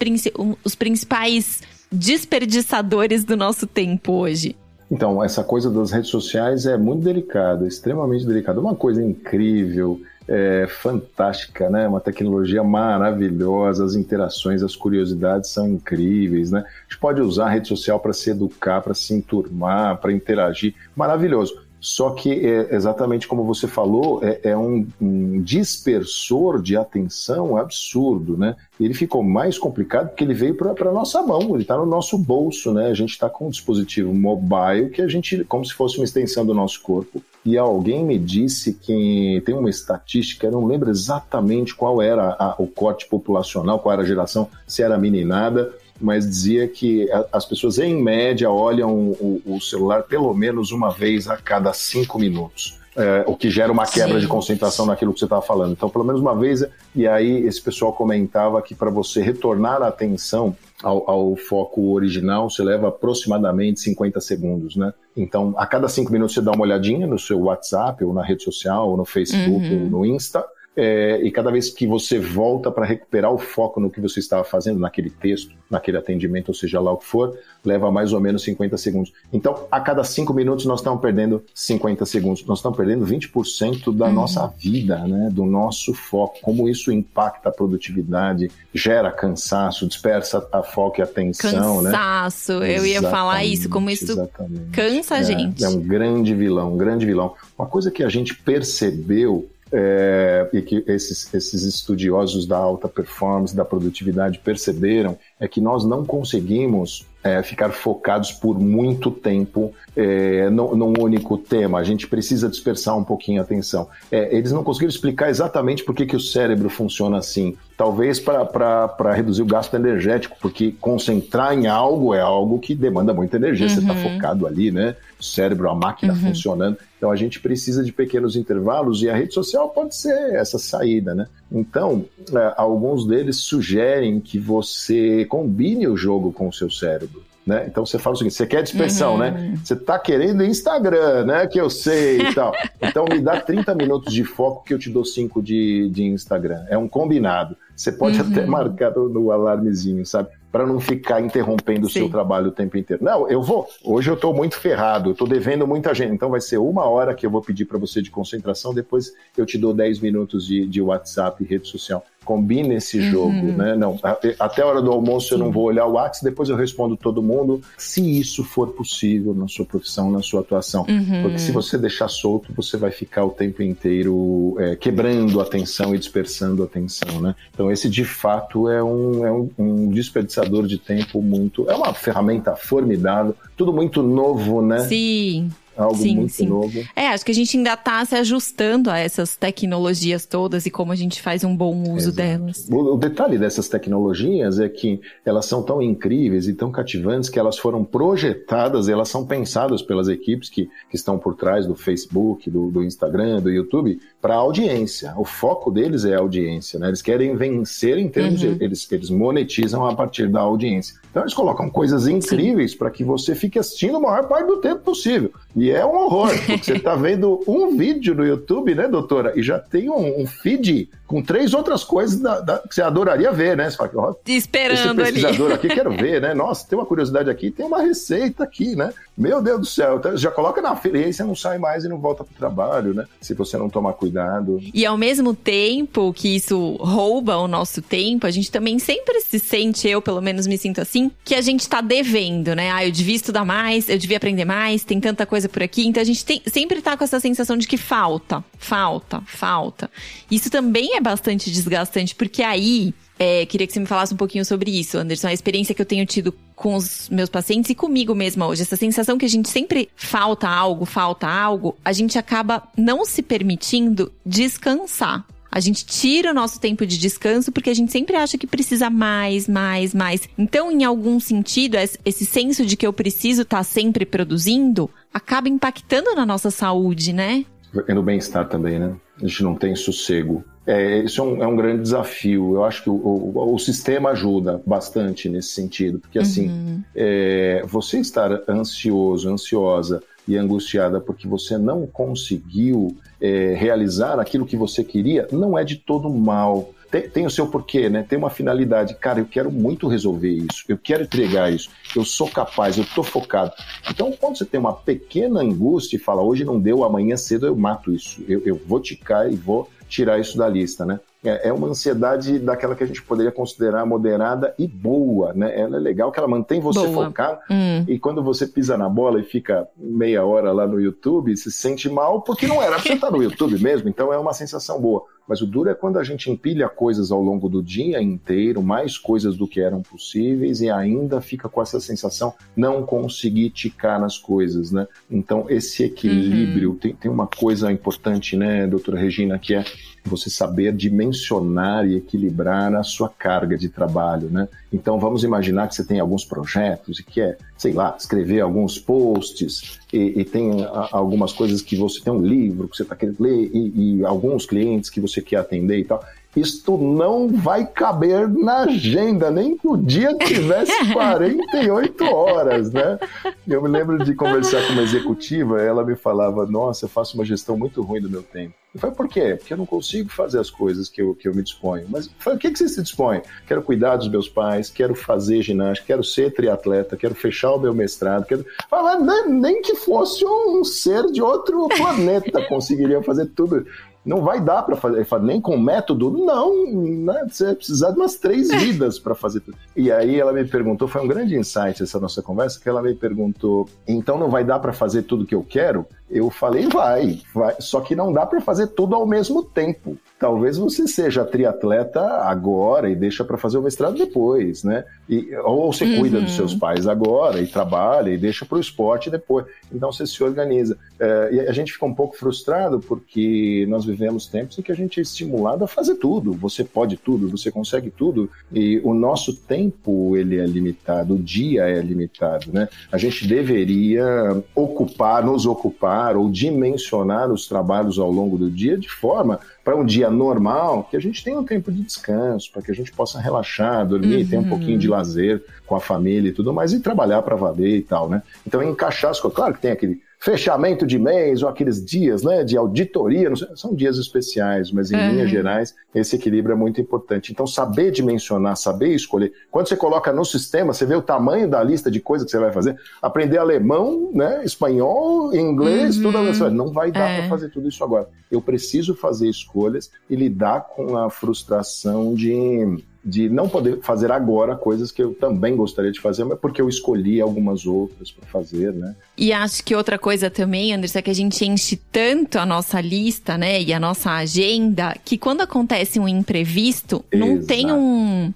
[0.63, 4.55] os principais desperdiçadores do nosso tempo hoje?
[4.91, 8.59] Então, essa coisa das redes sociais é muito delicada, extremamente delicada.
[8.59, 11.87] Uma coisa incrível, é, fantástica, né?
[11.87, 16.59] Uma tecnologia maravilhosa, as interações, as curiosidades são incríveis, né?
[16.59, 20.75] A gente pode usar a rede social para se educar, para se enturmar, para interagir,
[20.95, 21.59] maravilhoso.
[21.81, 28.37] Só que, é, exatamente como você falou, é, é um, um, dispersor de atenção absurdo,
[28.37, 28.55] né?
[28.79, 32.17] Ele ficou mais complicado porque ele veio para a nossa mão, ele está no nosso
[32.17, 32.87] bolso, né?
[32.87, 36.45] A gente está com um dispositivo mobile que a gente, como se fosse uma extensão
[36.45, 37.21] do nosso corpo.
[37.45, 42.55] E alguém me disse que tem uma estatística, eu não lembro exatamente qual era a,
[42.59, 47.77] o corte populacional, qual era a geração, se era meninada, mas dizia que as pessoas,
[47.79, 52.79] em média, olham o, o celular pelo menos uma vez a cada cinco minutos.
[52.95, 54.21] É, o que gera uma quebra Sim.
[54.21, 55.71] de concentração naquilo que você estava falando.
[55.71, 59.87] Então, pelo menos uma vez, e aí esse pessoal comentava que para você retornar a
[59.87, 64.93] atenção ao, ao, foco original, você leva aproximadamente 50 segundos, né?
[65.15, 68.43] Então, a cada cinco minutos você dá uma olhadinha no seu WhatsApp, ou na rede
[68.43, 69.83] social, ou no Facebook, uhum.
[69.83, 70.43] ou no Insta,
[70.75, 74.43] é, e cada vez que você volta para recuperar o foco no que você estava
[74.43, 78.43] fazendo, naquele texto, naquele atendimento, ou seja lá o que for, leva mais ou menos
[78.43, 79.11] 50 segundos.
[79.33, 82.45] Então, a cada 5 minutos nós estamos perdendo 50 segundos.
[82.45, 84.13] Nós estamos perdendo 20% da uhum.
[84.13, 85.29] nossa vida, né?
[85.31, 86.39] do nosso foco.
[86.41, 91.81] Como isso impacta a produtividade, gera cansaço, dispersa a foco e a atenção.
[91.81, 91.91] Né?
[91.91, 92.77] Cansaço, né?
[92.77, 94.69] eu ia falar isso, como isso exatamente.
[94.71, 95.63] cansa a é, gente.
[95.63, 97.33] É um grande vilão, um grande vilão.
[97.57, 103.55] Uma coisa que a gente percebeu é, e que esses, esses estudiosos da alta performance,
[103.55, 110.49] da produtividade perceberam, é que nós não conseguimos é, ficar focados por muito tempo é,
[110.49, 111.79] num, único tema.
[111.79, 113.89] A gente precisa dispersar um pouquinho a atenção.
[114.11, 117.57] É, eles não conseguiram explicar exatamente por que, que o cérebro funciona assim.
[117.77, 123.37] Talvez para reduzir o gasto energético, porque concentrar em algo é algo que demanda muita
[123.37, 123.67] energia.
[123.67, 123.73] Uhum.
[123.73, 124.95] Você está focado ali, né?
[125.19, 126.19] O cérebro, a máquina uhum.
[126.19, 126.77] funcionando.
[126.97, 131.13] Então a gente precisa de pequenos intervalos e a rede social pode ser essa saída,
[131.13, 131.27] né?
[131.51, 137.23] Então, é, alguns deles sugerem que você combine o jogo com o seu cérebro.
[137.49, 137.65] Né?
[137.67, 139.31] Então você fala o seguinte: você quer dispersão, né?
[139.31, 139.51] uhum.
[139.51, 139.59] né?
[139.63, 141.47] Você está querendo Instagram, né?
[141.47, 142.53] Que eu sei e tal.
[142.79, 146.63] Então me dá 30 minutos de foco que eu te dou 5 de, de Instagram.
[146.69, 147.57] É um combinado.
[147.75, 148.31] Você pode uhum.
[148.31, 150.29] até marcar no, no alarmezinho, sabe?
[150.51, 153.03] Para não ficar interrompendo o seu trabalho o tempo inteiro.
[153.03, 153.67] Não, eu vou.
[153.83, 156.13] Hoje eu estou muito ferrado, estou devendo muita gente.
[156.13, 159.45] Então vai ser uma hora que eu vou pedir para você de concentração, depois eu
[159.45, 162.03] te dou 10 minutos de, de WhatsApp e rede social.
[162.25, 163.57] Combine esse jogo, uhum.
[163.57, 163.75] né?
[163.75, 163.99] Não,
[164.39, 165.35] até a hora do almoço Sim.
[165.35, 169.33] eu não vou olhar o WhatsApp, depois eu respondo todo mundo, se isso for possível
[169.33, 170.85] na sua profissão, na sua atuação.
[170.87, 171.23] Uhum.
[171.23, 175.95] Porque se você deixar solto, você vai ficar o tempo inteiro é, quebrando a atenção
[175.95, 177.35] e dispersando a atenção, né?
[177.53, 181.93] Então esse de fato é um, é um, um desperdiçador de tempo muito, é uma
[181.93, 184.79] ferramenta formidável, tudo muito novo, né?
[184.79, 186.47] Sim algo sim, muito sim.
[186.47, 186.79] novo.
[186.95, 190.91] É, acho que a gente ainda está se ajustando a essas tecnologias todas e como
[190.91, 192.15] a gente faz um bom uso Exato.
[192.15, 192.67] delas.
[192.69, 197.39] O, o, detalhe dessas tecnologias é que elas são tão incríveis e tão cativantes que
[197.39, 202.49] elas foram projetadas, elas são pensadas pelas equipes que, que estão por trás do Facebook,
[202.49, 205.13] do, do Instagram, do YouTube, para a audiência.
[205.17, 206.87] O foco deles é a audiência, né?
[206.87, 208.55] Eles querem vencer em termos uhum.
[208.55, 208.63] de.
[208.63, 210.95] Eles, eles monetizam a partir da audiência.
[211.09, 214.81] Então eles colocam coisas incríveis para que você fique assistindo a maior parte do tempo
[214.81, 215.31] possível.
[215.55, 219.33] E é um horror, porque você está vendo um vídeo no YouTube, né, doutora?
[219.35, 223.31] E já tem um, um feed com três outras coisas da, da, que você adoraria
[223.31, 223.69] ver, né?
[223.69, 225.55] Você fala, ó, Esperando esse pesquisador ali.
[225.55, 226.33] aqui, quero ver, né?
[226.33, 228.93] Nossa, tem uma curiosidade aqui, tem uma receita aqui, né?
[229.19, 231.83] Meu Deus do céu, então, já coloca na fila e aí você não sai mais
[231.83, 233.05] e não volta pro trabalho, né?
[233.19, 234.61] Se você não tomar cuidado.
[234.73, 239.37] E ao mesmo tempo que isso rouba o nosso tempo, a gente também sempre se
[239.37, 242.71] sente, eu pelo menos me sinto assim, que a gente tá devendo, né?
[242.71, 245.85] Ah, eu devia estudar mais, eu devia aprender mais, tem tanta coisa por aqui.
[245.85, 249.91] Então a gente tem, sempre tá com essa sensação de que falta, falta, falta.
[250.31, 254.45] Isso também é bastante desgastante, porque aí é, queria que você me falasse um pouquinho
[254.45, 255.27] sobre isso, Anderson.
[255.27, 258.61] A experiência que eu tenho tido com os meus pacientes e comigo mesma hoje.
[258.61, 263.21] Essa sensação que a gente sempre falta algo, falta algo, a gente acaba não se
[263.21, 265.25] permitindo descansar.
[265.51, 268.89] A gente tira o nosso tempo de descanso porque a gente sempre acha que precisa
[268.89, 270.21] mais, mais, mais.
[270.37, 275.49] Então, em algum sentido, esse senso de que eu preciso estar tá sempre produzindo acaba
[275.49, 277.43] impactando na nossa saúde, né?
[277.87, 278.95] E no bem-estar também, né?
[279.21, 280.43] A gente não tem sossego.
[280.69, 282.53] É, isso é um, é um, grande desafio.
[282.53, 286.83] Eu acho que o, o, o, sistema ajuda bastante nesse sentido, porque assim, uhum.
[286.95, 294.55] é, você estar ansioso, ansiosa e angustiada porque você não conseguiu é, realizar aquilo que
[294.55, 296.71] você queria, não é de todo mal.
[296.89, 298.03] Tem, tem, o seu porquê, né?
[298.07, 298.95] Tem uma finalidade.
[298.95, 303.03] Cara, eu quero muito resolver isso, eu quero entregar isso, eu sou capaz, eu estou
[303.03, 303.51] focado.
[303.89, 307.55] Então, quando você tem uma pequena angústia e fala, hoje não deu, amanhã cedo eu
[307.55, 310.99] mato isso, eu, eu vou ticar e vou tirar isso da lista, né?
[311.23, 315.59] É, é uma ansiedade daquela que a gente poderia considerar moderada e boa, né?
[315.59, 317.07] Ela é legal que ela mantém você boa.
[317.07, 317.83] focado hum.
[317.87, 321.89] e quando você pisa na bola e fica meia hora lá no YouTube, se sente
[321.89, 325.03] mal porque não era pra você estar no YouTube mesmo, então é uma sensação boa.
[325.29, 328.97] Mas o duro é quando a gente empilha coisas ao longo do dia inteiro, mais
[328.97, 334.17] coisas do que eram possíveis, e ainda fica com essa sensação não conseguir ticar nas
[334.17, 334.87] coisas, né?
[335.09, 336.77] Então, esse equilíbrio, uhum.
[336.77, 339.63] tem, tem uma coisa importante, né, doutora Regina, que é
[340.03, 344.47] você saber dimensionar e equilibrar a sua carga de trabalho, né?
[344.71, 349.79] Então vamos imaginar que você tem alguns projetos e quer, sei lá, escrever alguns posts
[349.91, 353.21] e, e tem a, algumas coisas que você tem um livro que você está querendo
[353.21, 356.03] ler e, e alguns clientes que você quer atender e tal
[356.35, 362.99] isto não vai caber na agenda, nem que o dia tivesse 48 horas, né?
[363.47, 367.25] Eu me lembro de conversar com uma executiva, ela me falava, nossa, eu faço uma
[367.25, 368.53] gestão muito ruim do meu tempo.
[368.73, 369.35] Eu falei, por quê?
[369.35, 371.87] Porque eu não consigo fazer as coisas que eu, que eu me disponho.
[371.89, 373.23] Mas eu falei, o que, que você se dispõe?
[373.47, 377.73] Quero cuidar dos meus pais, quero fazer ginástica, quero ser triatleta, quero fechar o meu
[377.73, 378.25] mestrado.
[378.25, 378.45] Quero...
[378.69, 383.65] Falei, nem, nem que fosse um ser de outro planeta conseguiria fazer tudo
[384.09, 387.27] não vai dar para fazer, nem com método, não, né?
[387.29, 389.55] você vai precisar de umas três vidas para fazer tudo.
[389.75, 392.95] E aí ela me perguntou, foi um grande insight essa nossa conversa, que ela me
[392.95, 395.85] perguntou, então não vai dar para fazer tudo que eu quero?
[396.09, 399.95] Eu falei, vai, vai, só que não dá para fazer tudo ao mesmo tempo.
[400.17, 404.83] Talvez você seja triatleta agora e deixa para fazer o mestrado depois, né?
[405.07, 405.99] E, ou você uhum.
[405.99, 409.45] cuida dos seus pais agora e trabalha e deixa para o esporte depois.
[409.71, 410.77] Então você se organiza.
[410.99, 414.75] É, e a gente fica um pouco frustrado porque nós vivemos tempos em que a
[414.75, 416.33] gente é estimulado a fazer tudo.
[416.33, 418.29] Você pode tudo, você consegue tudo.
[418.51, 422.67] E o nosso tempo ele é limitado, o dia é limitado, né?
[422.91, 428.89] A gente deveria ocupar, nos ocupar ou dimensionar os trabalhos ao longo do dia de
[428.89, 432.71] forma para um dia normal, que a gente tenha um tempo de descanso, para que
[432.71, 434.29] a gente possa relaxar, dormir, uhum.
[434.29, 437.77] ter um pouquinho de lazer com a família e tudo mais, e trabalhar para valer
[437.77, 438.23] e tal, né?
[438.47, 439.35] Então, encaixar as coisas.
[439.35, 443.73] Claro que tem aquele fechamento de mês ou aqueles dias né, de auditoria, sei, são
[443.73, 445.11] dias especiais, mas em uhum.
[445.11, 447.31] linhas gerais esse equilíbrio é muito importante.
[447.31, 449.31] Então, saber dimensionar, saber escolher.
[449.49, 452.39] Quando você coloca no sistema, você vê o tamanho da lista de coisas que você
[452.39, 452.77] vai fazer.
[453.01, 456.11] Aprender alemão, né, espanhol, inglês, uhum.
[456.11, 456.49] tudo.
[456.51, 457.19] Não vai dar é.
[457.19, 458.09] para fazer tudo isso agora.
[458.29, 464.55] Eu preciso fazer escolhas e lidar com a frustração de de não poder fazer agora
[464.55, 468.73] coisas que eu também gostaria de fazer, mas porque eu escolhi algumas outras para fazer,
[468.73, 468.95] né?
[469.17, 472.81] E acho que outra coisa também, Anderson, é que a gente enche tanto a nossa
[472.81, 477.29] lista, né, e a nossa agenda, que quando acontece um imprevisto, Exato.
[477.29, 478.33] não tem um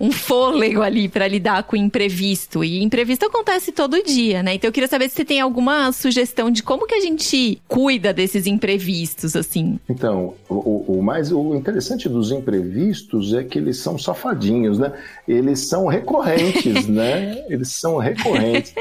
[0.00, 2.64] um fôlego ali para lidar com o imprevisto.
[2.64, 4.54] E imprevisto acontece todo dia, né?
[4.54, 8.12] Então eu queria saber se você tem alguma sugestão de como que a gente cuida
[8.12, 9.78] desses imprevistos, assim.
[9.88, 14.92] Então, o, o mais o interessante dos imprevistos é que eles são safadinhos, né?
[15.28, 17.44] Eles são recorrentes, né?
[17.48, 18.74] Eles são recorrentes.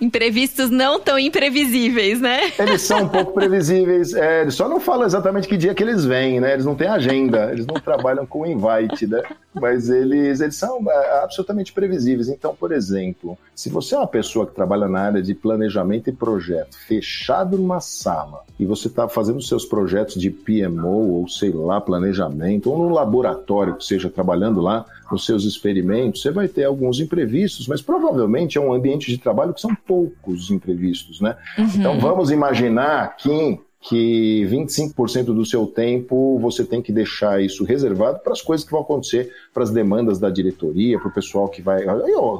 [0.00, 2.52] Imprevistos não tão imprevisíveis, né?
[2.58, 4.12] Eles são um pouco previsíveis.
[4.12, 6.52] É, eles só não falam exatamente que dia que eles vêm, né?
[6.52, 9.22] Eles não têm agenda, eles não trabalham com invite, né?
[9.54, 12.28] Mas eles, eles são é, absolutamente previsíveis.
[12.28, 16.12] Então, por exemplo, se você é uma pessoa que trabalha na área de planejamento e
[16.12, 21.80] projeto, fechado numa sala, e você está fazendo seus projetos de PMO, ou sei lá,
[21.80, 26.98] planejamento, ou no laboratório que seja trabalhando lá nos seus experimentos, você vai ter alguns
[27.00, 31.36] imprevistos, mas provavelmente é um ambiente de trabalho que são poucos imprevistos, né?
[31.56, 31.64] Uhum.
[31.76, 38.18] Então vamos imaginar que que 25% do seu tempo você tem que deixar isso reservado
[38.20, 41.60] para as coisas que vão acontecer, para as demandas da diretoria, para o pessoal que
[41.60, 41.84] vai.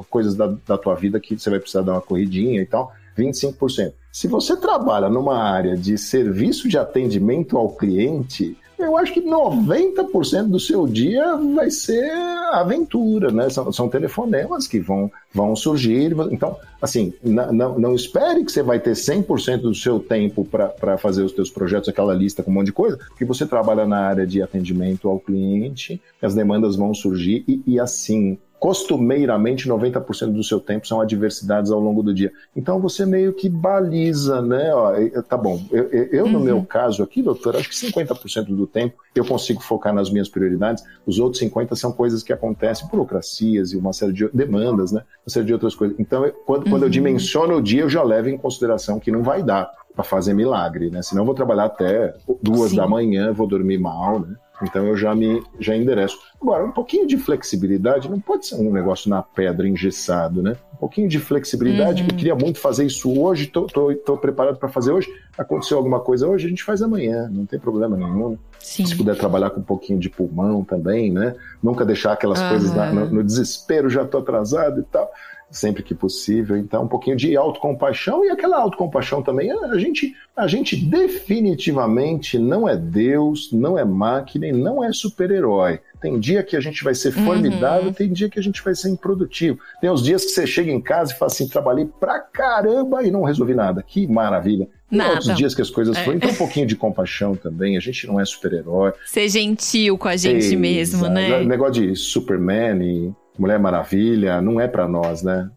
[0.09, 2.91] coisas da, da tua vida que você vai precisar dar uma corridinha e tal.
[3.15, 3.93] 25%.
[4.11, 10.47] Se você trabalha numa área de serviço de atendimento ao cliente, eu acho que 90%
[10.47, 12.09] do seu dia vai ser
[12.51, 13.49] aventura, né?
[13.49, 16.15] São, são telefonemas que vão, vão surgir.
[16.31, 21.31] Então, assim, não, espere que você vai ter 100% do seu tempo para fazer os
[21.33, 24.41] seus projetos, aquela lista com um monte de coisa, porque você trabalha na área de
[24.41, 30.87] atendimento ao cliente, as demandas vão surgir e, e assim, costumeiramente 90% do seu tempo
[30.87, 32.31] são adversidades ao longo do dia.
[32.55, 34.73] Então você meio que baliza, né?
[34.73, 36.31] Ó, tá bom, eu, eu uhum.
[36.31, 40.27] no meu caso aqui, doutor, acho que 50% do tempo eu consigo focar nas minhas
[40.27, 45.03] prioridades, os outros 50% são coisas que acontecem, burocracias e uma série de demandas, né?
[45.25, 45.97] Uma série de outras coisas.
[45.99, 46.71] Então, quando, uhum.
[46.71, 46.91] quando eu uhum.
[46.91, 50.89] dimensiono o dia, eu já levo em consideração que não vai dar para fazer milagre,
[50.89, 51.01] né?
[51.01, 52.77] Senão eu vou trabalhar até duas Sim.
[52.77, 54.35] da manhã, vou dormir mal, né?
[54.61, 56.17] Então eu já me já endereço.
[56.41, 60.55] Agora, um pouquinho de flexibilidade não pode ser um negócio na pedra engessado, né?
[60.73, 62.01] Um pouquinho de flexibilidade.
[62.01, 62.07] Uhum.
[62.11, 65.09] Eu queria muito fazer isso hoje, tô, tô, tô preparado para fazer hoje.
[65.37, 68.31] Aconteceu alguma coisa hoje, a gente faz amanhã, não tem problema nenhum.
[68.31, 68.37] Né?
[68.59, 71.35] Se puder trabalhar com um pouquinho de pulmão também, né?
[71.61, 72.49] Nunca deixar aquelas uhum.
[72.49, 75.11] coisas na, no, no desespero, já tô atrasado e tal
[75.55, 76.57] sempre que possível.
[76.57, 79.51] Então, um pouquinho de autocompaixão e aquela autocompaixão também.
[79.51, 85.79] A gente, a gente definitivamente não é Deus, não é máquina e não é super-herói.
[86.01, 87.93] Tem dia que a gente vai ser formidável, uhum.
[87.93, 89.57] tem dia que a gente vai ser improdutivo.
[89.81, 93.09] Tem os dias que você chega em casa e fala assim: trabalhei pra caramba e
[93.09, 93.81] não resolvi nada.
[93.81, 94.67] Que maravilha.
[94.91, 95.15] Nada.
[95.15, 96.05] outros dias que as coisas é.
[96.13, 97.75] Então, um pouquinho de compaixão também.
[97.75, 98.93] A gente não é super-herói.
[99.05, 101.43] Ser gentil com a gente Ei, mesmo, né?
[101.43, 105.49] Negócio de Superman e Mulher Maravilha não é para nós, né?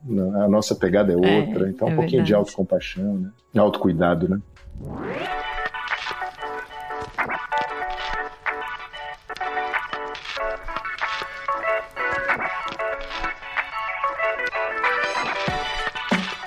[0.42, 1.66] A nossa pegada é, é outra.
[1.66, 2.26] É, então, um pouquinho verdade.
[2.26, 3.30] de autocompaixão, né?
[3.56, 4.40] Autocuidado, né?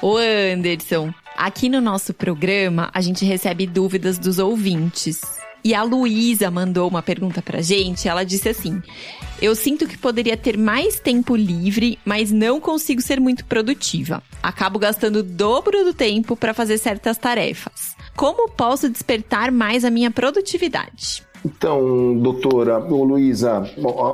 [0.01, 5.21] Ô Anderson, aqui no nosso programa a gente recebe dúvidas dos ouvintes.
[5.63, 8.07] E a Luísa mandou uma pergunta pra gente.
[8.07, 8.81] Ela disse assim:
[9.41, 14.23] Eu sinto que poderia ter mais tempo livre, mas não consigo ser muito produtiva.
[14.41, 17.95] Acabo gastando o dobro do tempo para fazer certas tarefas.
[18.15, 21.23] Como posso despertar mais a minha produtividade?
[21.43, 23.67] Então, doutora, ou Luísa,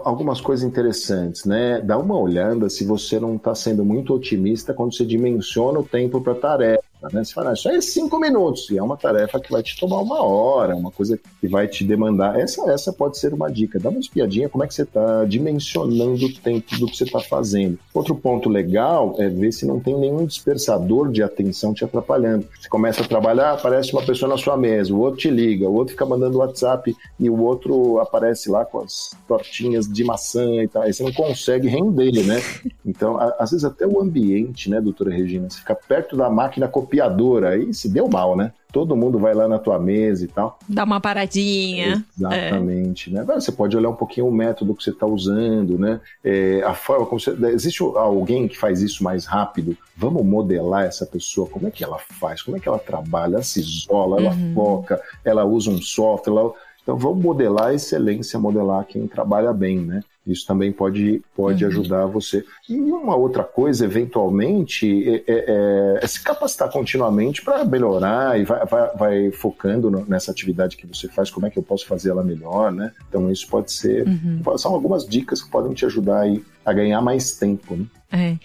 [0.05, 1.81] algumas coisas interessantes, né?
[1.81, 6.21] Dá uma olhada se você não está sendo muito otimista quando você dimensiona o tempo
[6.21, 6.83] para tarefa.
[7.11, 7.23] Né?
[7.23, 10.21] Você fala, isso é cinco minutos, e é uma tarefa que vai te tomar uma
[10.21, 12.39] hora, uma coisa que vai te demandar.
[12.39, 13.79] Essa, essa pode ser uma dica.
[13.79, 17.19] Dá uma espiadinha como é que você está dimensionando o tempo do que você está
[17.19, 17.79] fazendo.
[17.93, 22.47] Outro ponto legal é ver se não tem nenhum dispersador de atenção te atrapalhando.
[22.59, 25.73] Você começa a trabalhar, aparece uma pessoa na sua mesa, o outro te liga, o
[25.73, 30.67] outro fica mandando WhatsApp e o outro aparece lá com as tortinhas de maçã e
[30.67, 30.83] tal.
[30.83, 32.41] Aí você não consegue render, né?
[32.85, 35.49] Então, às vezes até o ambiente, né, doutora Regina?
[35.49, 38.51] Você fica perto da máquina copiando copiador, aí se deu mal, né?
[38.71, 40.59] todo mundo vai lá na tua mesa e tal.
[40.69, 42.05] Dá uma paradinha.
[42.15, 43.13] Exatamente, é.
[43.13, 43.25] né?
[43.25, 45.99] Você pode olhar um pouquinho o método que você está usando, né?
[46.23, 47.31] É, a forma como você...
[47.47, 49.75] Existe alguém que faz isso mais rápido?
[49.95, 53.43] Vamos modelar essa pessoa, como é que ela faz, como é que ela trabalha, ela
[53.43, 54.53] se isola, ela uhum.
[54.53, 56.53] foca, ela usa um software, ela...
[56.83, 60.03] Então vamos modelar a excelência, modelar quem trabalha bem, né?
[60.27, 61.71] Isso também pode, pode uhum.
[61.71, 62.43] ajudar você.
[62.69, 68.65] E uma outra coisa, eventualmente, é, é, é se capacitar continuamente para melhorar e vai,
[68.65, 72.09] vai, vai focando no, nessa atividade que você faz, como é que eu posso fazer
[72.09, 72.91] ela melhor, né?
[73.07, 74.05] Então, isso pode ser.
[74.07, 74.57] Uhum.
[74.57, 77.85] São algumas dicas que podem te ajudar aí a ganhar mais tempo, né?
[78.11, 78.37] É.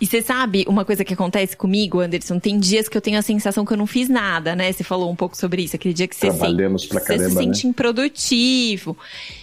[0.00, 2.38] E você sabe uma coisa que acontece comigo, Anderson?
[2.38, 4.72] Tem dias que eu tenho a sensação que eu não fiz nada, né?
[4.72, 5.76] Você falou um pouco sobre isso.
[5.76, 7.70] Aquele dia que você, Trabalhamos se, pra caramba, você se sente né?
[7.70, 8.96] improdutivo.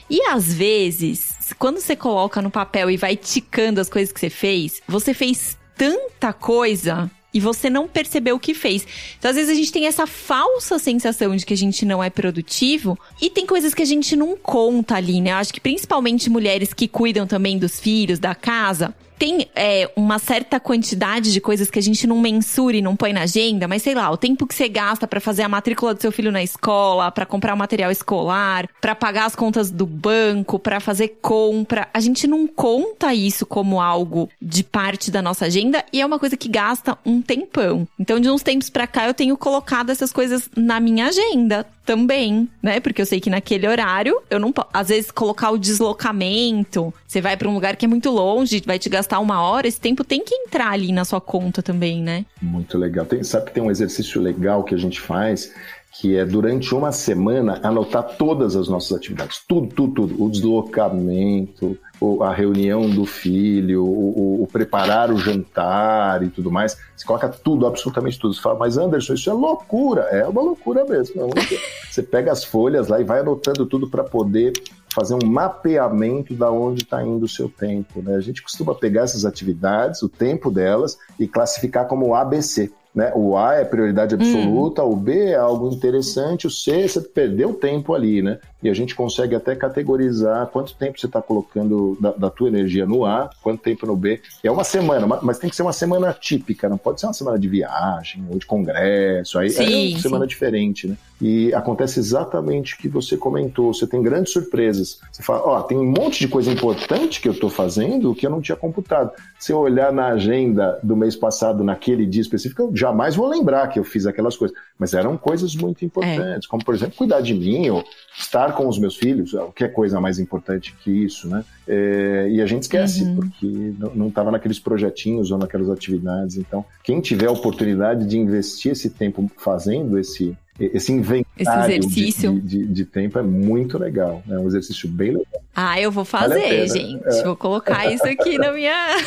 [0.09, 4.29] E às vezes, quando você coloca no papel e vai ticando as coisas que você
[4.29, 8.85] fez, você fez tanta coisa e você não percebeu o que fez.
[9.17, 12.09] Então, às vezes, a gente tem essa falsa sensação de que a gente não é
[12.09, 15.31] produtivo e tem coisas que a gente não conta ali, né?
[15.31, 20.17] Eu acho que principalmente mulheres que cuidam também dos filhos, da casa, tem é, uma
[20.17, 23.83] certa quantidade de coisas que a gente não mensura e não põe na agenda, mas
[23.83, 26.41] sei lá, o tempo que você gasta para fazer a matrícula do seu filho na
[26.41, 31.87] escola, para comprar o material escolar, para pagar as contas do banco, para fazer compra,
[31.93, 36.17] a gente não conta isso como algo de parte da nossa agenda e é uma
[36.17, 37.87] coisa que gasta um tempão.
[37.99, 42.47] Então, de uns tempos para cá, eu tenho colocado essas coisas na minha agenda também,
[42.61, 42.79] né?
[42.79, 44.69] Porque eu sei que naquele horário eu não posso.
[44.73, 48.79] Às vezes, colocar o deslocamento, você vai para um lugar que é muito longe, vai
[48.79, 52.25] te gastar uma hora, esse tempo tem que entrar ali na sua conta também, né?
[52.41, 53.05] Muito legal.
[53.05, 55.53] Tem, sabe que tem um exercício legal que a gente faz
[55.93, 61.77] que é durante uma semana anotar todas as nossas atividades, tudo, tudo, tudo, o deslocamento,
[62.21, 66.77] a reunião do filho, o, o, o, preparar o jantar e tudo mais.
[66.95, 68.33] Você coloca tudo, absolutamente tudo.
[68.33, 70.03] Você fala, mas Anderson, isso é loucura.
[70.03, 71.29] É uma loucura mesmo.
[71.91, 74.53] Você pega as folhas lá e vai anotando tudo para poder
[74.95, 78.01] fazer um mapeamento da onde está indo o seu tempo.
[78.01, 78.15] Né?
[78.15, 82.71] A gente costuma pegar essas atividades, o tempo delas, e classificar como ABC.
[82.93, 83.11] Né?
[83.15, 84.91] O A é prioridade absoluta, hum.
[84.91, 88.39] o B é algo interessante, o C você perdeu tempo ali, né?
[88.61, 92.85] E a gente consegue até categorizar quanto tempo você está colocando da, da, tua energia
[92.85, 94.21] no A, quanto tempo no B.
[94.43, 97.39] É uma semana, mas tem que ser uma semana típica, não pode ser uma semana
[97.39, 99.99] de viagem ou de congresso, aí sim, é uma sim.
[99.99, 100.95] semana diferente, né?
[101.21, 103.71] E acontece exatamente o que você comentou.
[103.71, 104.99] Você tem grandes surpresas.
[105.11, 108.25] Você fala, ó, oh, tem um monte de coisa importante que eu estou fazendo que
[108.25, 109.11] eu não tinha computado.
[109.39, 113.67] Se eu olhar na agenda do mês passado, naquele dia específico, eu jamais vou lembrar
[113.67, 114.57] que eu fiz aquelas coisas.
[114.77, 116.49] Mas eram coisas muito importantes, é.
[116.49, 117.83] como, por exemplo, cuidar de mim, ou
[118.17, 121.45] estar com os meus filhos, o que é coisa mais importante que isso, né?
[121.67, 123.15] É, e a gente esquece, uhum.
[123.15, 126.37] porque não estava naqueles projetinhos ou naquelas atividades.
[126.37, 132.33] Então, quem tiver a oportunidade de investir esse tempo fazendo esse, esse inventário esse exercício.
[132.33, 134.23] De, de, de, tempo é muito legal.
[134.29, 135.41] É um exercício bem legal.
[135.55, 137.07] Ah, eu vou fazer, vale gente.
[137.07, 137.23] É.
[137.23, 138.97] Vou colocar isso aqui na minha,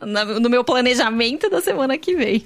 [0.40, 2.44] no meu planejamento da semana que vem.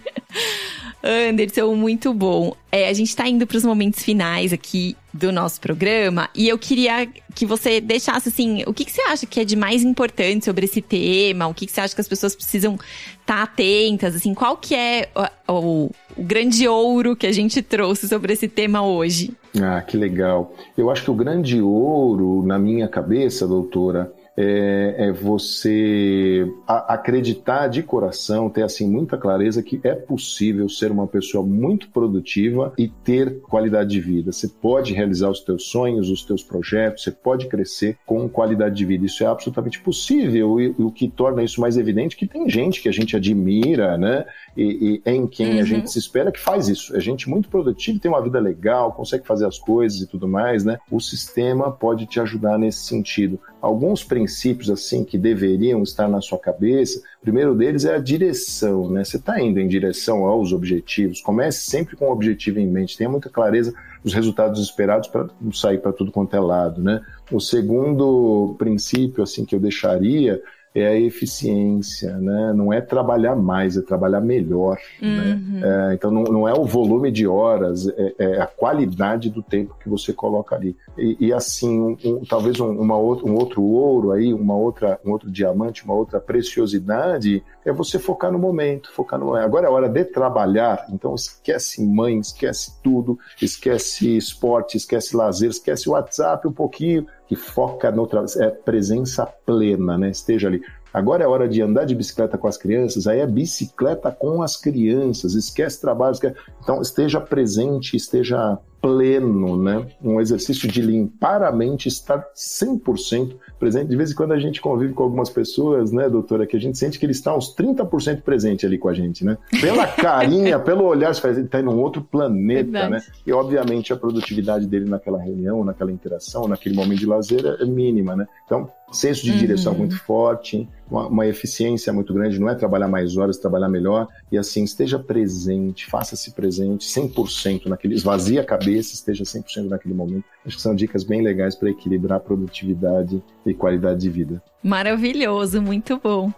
[1.03, 2.57] Anderson, muito bom.
[2.73, 6.59] É, a gente está indo para os momentos finais aqui do nosso programa e eu
[6.59, 10.47] queria que você deixasse assim, o que, que você acha que é de mais importante
[10.47, 11.47] sobre esse tema?
[11.47, 12.75] O que, que você acha que as pessoas precisam
[13.21, 14.15] estar tá atentas?
[14.15, 15.11] Assim, qual que é
[15.47, 19.33] o, o, o grande ouro que a gente trouxe sobre esse tema hoje?
[19.61, 20.55] Ah, que legal.
[20.77, 27.83] Eu acho que o grande ouro na minha cabeça, doutora, é, é você acreditar de
[27.83, 33.41] coração, ter assim muita clareza que é possível ser uma pessoa muito produtiva e ter
[33.41, 34.33] qualidade de vida.
[34.33, 38.85] Você pode realizar os teus sonhos, os teus projetos, você pode crescer com qualidade de
[38.85, 39.07] vida.
[39.07, 42.49] Isso é absolutamente possível e, e o que torna isso mais evidente é que tem
[42.49, 44.25] gente que a gente admira, né?
[44.57, 45.61] E, e em quem uhum.
[45.61, 46.97] a gente se espera que faz isso.
[46.97, 50.65] É gente muito produtiva, tem uma vida legal, consegue fazer as coisas e tudo mais,
[50.65, 50.79] né?
[50.91, 53.39] O sistema pode te ajudar nesse sentido.
[53.65, 58.91] Alguns princípios assim que deveriam estar na sua cabeça, o primeiro deles é a direção,
[58.91, 59.03] né?
[59.03, 61.23] Você está indo em direção aos objetivos.
[61.23, 62.95] Comece sempre com o objetivo em mente.
[62.95, 63.73] Tenha muita clareza
[64.05, 67.01] dos resultados esperados para não sair para tudo quanto é lado, né?
[67.33, 70.43] O segundo princípio assim que eu deixaria
[70.75, 72.53] é a eficiência, né?
[72.53, 74.77] Não é trabalhar mais, é trabalhar melhor.
[75.01, 75.09] Né?
[75.09, 75.61] Uhum.
[75.61, 75.91] Né?
[75.91, 79.77] É, então não, não, é o volume de horas, é, é, a qualidade do tempo
[79.81, 80.77] que você coloca ali.
[80.99, 84.99] E, e assim, um, um, talvez um, uma outra, um outro ouro aí, uma outra,
[85.05, 89.45] um outro diamante, uma outra preciosidade é você focar no momento, focar no momento.
[89.45, 95.89] Agora é hora de trabalhar, então esquece mãe, esquece tudo, esquece esporte, esquece lazer, esquece
[95.89, 98.09] o WhatsApp um pouquinho, que foca no
[98.39, 100.11] é presença plena, né?
[100.11, 100.63] Esteja ali.
[100.95, 104.57] Agora é hora de andar de bicicleta com as crianças, aí é bicicleta com as
[104.57, 106.37] crianças, esquece trabalho, esquece...
[106.63, 109.87] então esteja presente, esteja pleno, né?
[110.03, 113.89] Um exercício de limpar a mente, estar 100% presente.
[113.89, 116.77] De vez em quando a gente convive com algumas pessoas, né, doutora, que a gente
[116.77, 119.39] sente que ele está uns 30% presente ali com a gente, né?
[119.59, 122.91] Pela carinha, pelo olhar, ele está em um outro planeta, Verdade.
[122.91, 123.03] né?
[123.27, 128.15] E obviamente a produtividade dele naquela reunião, naquela interação, naquele momento de lazer é mínima,
[128.15, 128.29] né?
[128.45, 129.39] Então, senso de uhum.
[129.39, 134.09] direção muito forte, uma, uma, eficiência muito grande, não é trabalhar mais horas, trabalhar melhor,
[134.31, 140.25] e assim, esteja presente, faça-se presente 100% naquele, esvazie a cabeça, esteja 100% naquele momento.
[140.47, 144.43] Acho que são dicas bem legais para equilibrar produtividade e qualidade de vida.
[144.63, 146.33] Maravilhoso, muito bom.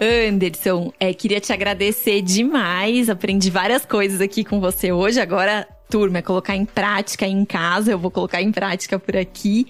[0.00, 3.08] Anderson, é, queria te agradecer demais.
[3.08, 5.20] Aprendi várias coisas aqui com você hoje.
[5.20, 9.66] Agora turma, é colocar em prática em casa, eu vou colocar em prática por aqui.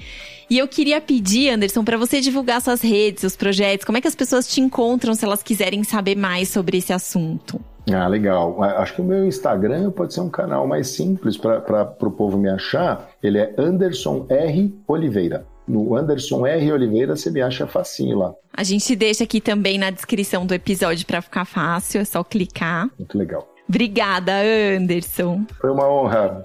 [0.48, 4.08] E eu queria pedir, Anderson, para você divulgar suas redes, seus projetos, como é que
[4.08, 7.60] as pessoas te encontram se elas quiserem saber mais sobre esse assunto?
[7.92, 8.60] Ah, legal.
[8.62, 12.48] Acho que o meu Instagram pode ser um canal mais simples para o povo me
[12.48, 13.10] achar.
[13.22, 14.74] Ele é Anderson R.
[14.88, 15.46] Oliveira.
[15.68, 16.72] No Anderson R.
[16.72, 18.34] Oliveira você me acha facinho lá.
[18.52, 22.88] A gente deixa aqui também na descrição do episódio para ficar fácil, é só clicar.
[22.98, 23.55] Muito legal.
[23.68, 24.32] Obrigada,
[24.76, 25.44] Anderson.
[25.60, 26.42] Foi uma honra.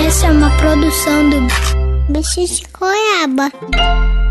[0.07, 4.26] Essa é uma produção do Bicho de Goiaba.